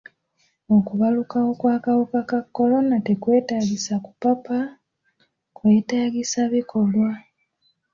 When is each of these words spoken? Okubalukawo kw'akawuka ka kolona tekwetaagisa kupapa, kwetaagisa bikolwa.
Okubalukawo 0.77 1.49
kw'akawuka 1.59 2.19
ka 2.29 2.39
kolona 2.55 2.95
tekwetaagisa 3.07 3.95
kupapa, 4.05 4.57
kwetaagisa 5.55 6.41
bikolwa. 6.53 7.09